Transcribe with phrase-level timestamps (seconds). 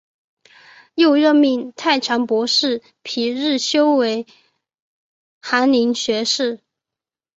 [0.95, 4.25] 又任命太常博士皮日休为
[5.39, 6.59] 翰林学士。